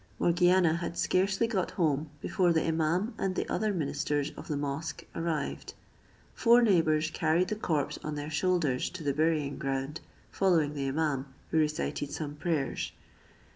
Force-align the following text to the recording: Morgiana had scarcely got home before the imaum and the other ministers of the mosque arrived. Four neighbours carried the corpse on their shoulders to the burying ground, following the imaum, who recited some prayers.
Morgiana 0.17 0.73
had 0.77 0.97
scarcely 0.97 1.45
got 1.45 1.69
home 1.77 2.09
before 2.21 2.53
the 2.53 2.63
imaum 2.63 3.13
and 3.19 3.35
the 3.35 3.47
other 3.47 3.71
ministers 3.71 4.31
of 4.35 4.47
the 4.47 4.57
mosque 4.57 5.05
arrived. 5.13 5.75
Four 6.33 6.63
neighbours 6.63 7.11
carried 7.11 7.49
the 7.49 7.55
corpse 7.55 7.99
on 8.03 8.15
their 8.15 8.31
shoulders 8.31 8.89
to 8.89 9.03
the 9.03 9.13
burying 9.13 9.59
ground, 9.59 10.01
following 10.31 10.73
the 10.73 10.87
imaum, 10.87 11.25
who 11.51 11.59
recited 11.59 12.09
some 12.11 12.33
prayers. 12.33 12.93